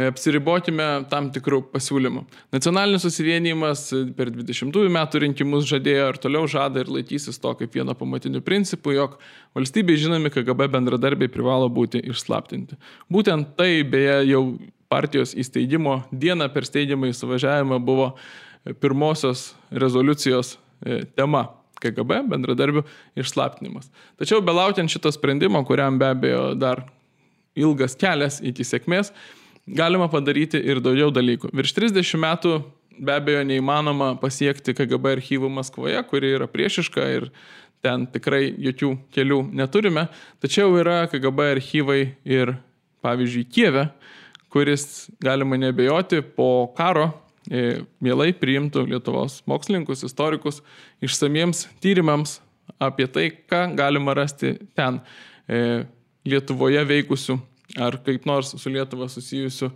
apsiribokime 0.00 0.86
tam 1.10 1.28
tikrų 1.34 1.60
pasiūlymų. 1.72 2.22
Nacionalinis 2.54 3.04
susivienimas 3.04 3.84
per 4.16 4.30
20 4.32 4.88
metų 4.96 5.22
rinkimus 5.26 5.66
žadėjo 5.68 6.06
ir 6.12 6.20
toliau 6.22 6.48
žada 6.48 6.80
ir 6.80 6.92
laikysis 6.92 7.40
to 7.42 7.52
kaip 7.58 7.76
vieno 7.76 7.94
pamatinių 7.98 8.40
principų, 8.44 8.94
jog 8.96 9.18
valstybei 9.56 9.98
žinomi 10.00 10.32
KGB 10.32 10.70
bendradarbiai 10.72 11.32
privalo 11.32 11.68
būti 11.72 12.00
išslaptinti. 12.12 12.78
Būtent 13.12 13.52
tai 13.58 13.82
beje 13.84 14.22
jau 14.30 14.44
partijos 14.92 15.36
įsteigimo 15.36 16.02
dieną 16.12 16.48
per 16.52 16.68
steigiamą 16.68 17.12
įsivažiavimą 17.12 17.80
buvo 17.84 18.14
pirmosios 18.80 19.52
rezoliucijos 19.72 20.56
e, 20.56 21.02
tema 21.16 21.50
KGB 21.82 22.22
bendradarbių 22.30 22.84
išslaptinimas. 23.18 23.90
Tačiau 24.20 24.40
belaukiant 24.44 24.90
šito 24.92 25.10
sprendimo, 25.12 25.64
kuriam 25.66 25.98
be 26.00 26.12
abejo 26.14 26.52
dar 26.56 26.84
ilgas 27.58 27.96
kelias 27.98 28.38
iki 28.44 28.64
sėkmės, 28.64 29.10
galima 29.66 30.08
padaryti 30.10 30.60
ir 30.60 30.82
daugiau 30.84 31.12
dalykų. 31.14 31.52
Virš 31.54 31.74
30 31.78 32.20
metų 32.22 32.54
be 32.98 33.16
abejo 33.16 33.42
neįmanoma 33.48 34.14
pasiekti 34.20 34.74
KGB 34.76 35.16
archyvų 35.18 35.50
Maskvoje, 35.52 36.02
kuri 36.08 36.34
yra 36.36 36.48
priešiška 36.50 37.08
ir 37.16 37.30
ten 37.82 38.06
tikrai 38.06 38.52
jokių 38.62 38.92
kelių 39.14 39.40
neturime, 39.58 40.06
tačiau 40.42 40.76
yra 40.78 41.02
KGB 41.10 41.48
archyvai 41.56 42.02
ir 42.28 42.56
pavyzdžiui 43.02 43.48
Kieve, 43.50 43.88
kuris 44.52 45.08
galima 45.22 45.58
nebejoti 45.58 46.20
po 46.36 46.68
karo 46.76 47.10
E, 47.50 47.82
mielai 47.98 48.30
priimtų 48.38 48.84
Lietuvos 48.86 49.40
mokslininkus, 49.50 50.04
istorikus 50.06 50.60
išsamiems 51.02 51.64
tyrimams 51.82 52.36
apie 52.78 53.08
tai, 53.10 53.32
ką 53.50 53.64
galima 53.78 54.14
rasti 54.14 54.54
ten 54.78 55.00
e, 55.50 55.82
Lietuvoje 56.22 56.84
veikusių 56.86 57.40
ar 57.80 57.98
kaip 58.04 58.26
nors 58.28 58.54
su 58.58 58.72
Lietuva 58.72 59.08
susijusių 59.10 59.70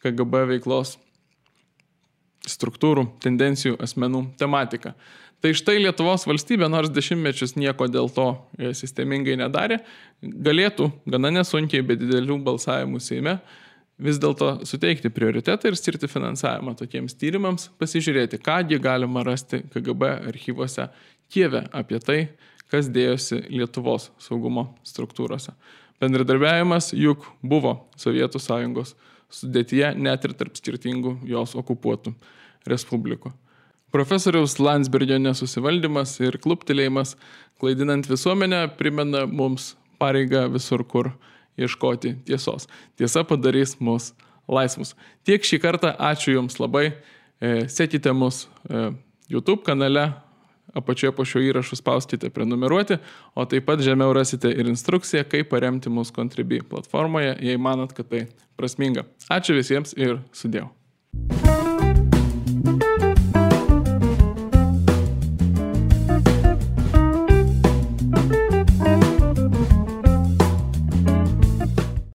KGB 0.00 0.44
veiklos 0.54 0.96
struktūrų, 2.48 3.06
tendencijų, 3.20 3.76
asmenų 3.82 4.24
tematika. 4.40 4.94
Tai 5.40 5.54
štai 5.56 5.78
Lietuvos 5.80 6.26
valstybė, 6.28 6.68
nors 6.68 6.92
dešimtmečius 6.92 7.54
nieko 7.56 7.86
dėl 7.88 8.10
to 8.12 8.26
e, 8.58 8.74
sistemingai 8.76 9.38
nedarė, 9.40 9.80
galėtų 10.20 10.90
gana 11.08 11.30
nesunkiai, 11.32 11.84
be 11.86 11.96
didelių 12.00 12.36
balsavimų 12.44 13.00
Seime 13.00 13.38
vis 14.00 14.20
dėlto 14.20 14.66
suteikti 14.68 15.12
prioritetą 15.12 15.70
ir 15.70 15.76
skirti 15.76 16.08
finansavimą 16.08 16.74
tokiems 16.76 17.16
tyrimams, 17.20 17.68
pasižiūrėti, 17.80 18.40
kągi 18.44 18.80
galima 18.80 19.24
rasti 19.24 19.62
KGB 19.72 20.12
archyvose 20.28 20.88
Kieve 21.30 21.66
apie 21.76 22.00
tai, 22.04 22.20
kas 22.72 22.88
dėjosi 22.92 23.44
Lietuvos 23.52 24.10
saugumo 24.20 24.70
struktūrose. 24.86 25.54
Bendradarbiavimas 26.00 26.94
juk 26.96 27.26
buvo 27.42 27.74
Sovietų 28.00 28.40
sąjungos 28.40 28.94
sudėtyje 29.30 29.92
net 30.00 30.24
ir 30.26 30.34
tarp 30.38 30.56
skirtingų 30.58 31.18
jos 31.28 31.54
okupuotų 31.58 32.14
respublikų. 32.68 33.32
Profesoriaus 33.90 34.54
Landsbergio 34.62 35.18
nesusivaldymas 35.18 36.14
ir 36.22 36.38
kluptelėjimas, 36.42 37.16
klaidinant 37.58 38.06
visuomenę, 38.06 38.68
primena 38.78 39.24
mums 39.26 39.74
pareigą 40.00 40.46
visur, 40.52 40.84
kur 40.86 41.10
ieškoti 41.60 42.14
tiesos. 42.28 42.68
Tiesa 42.96 43.24
padarys 43.26 43.74
mus 43.82 44.12
laisvus. 44.50 44.94
Tiek 45.26 45.44
šį 45.44 45.58
kartą, 45.62 45.92
ačiū 45.98 46.36
Jums 46.36 46.60
labai. 46.62 46.92
E, 47.40 47.66
sekite 47.72 48.12
mus 48.14 48.44
e, 48.68 48.90
YouTube 49.30 49.64
kanale, 49.66 50.10
apačioje 50.74 51.14
po 51.16 51.24
šio 51.24 51.42
įrašo 51.50 51.78
spauskite 51.78 52.30
prenumeruoti, 52.34 53.00
o 53.34 53.46
taip 53.50 53.68
pat 53.68 53.82
žemiau 53.84 54.14
rasite 54.16 54.52
ir 54.52 54.70
instrukciją, 54.70 55.24
kaip 55.30 55.50
paremti 55.52 55.92
mus 55.92 56.12
Contribui 56.14 56.62
platformoje, 56.66 57.36
jei 57.40 57.58
manot, 57.58 57.94
kad 57.96 58.10
tai 58.10 58.26
prasminga. 58.60 59.06
Ačiū 59.30 59.56
visiems 59.58 59.96
ir 59.98 60.20
sudėjau. 60.36 60.70